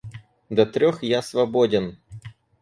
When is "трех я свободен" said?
0.65-1.99